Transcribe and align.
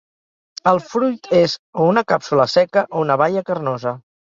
El 0.71 0.81
fruit 0.93 1.29
és 1.41 1.55
o 1.59 1.87
una 1.93 2.07
càpsula 2.15 2.51
seca 2.59 2.89
o 2.91 3.07
una 3.09 3.23
baia 3.27 3.51
carnosa. 3.53 4.01